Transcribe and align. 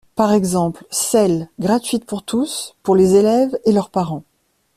par 0.15 0.33
exemple 0.33 0.83
celle, 0.89 1.47
gratuite 1.59 2.05
pour 2.05 2.23
tous, 2.23 2.73
pour 2.81 2.95
les 2.95 3.13
élèves 3.13 3.55
et 3.65 3.71
leurs 3.71 3.91
parents 3.91 4.23